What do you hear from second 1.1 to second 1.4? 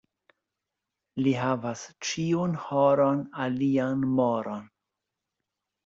Li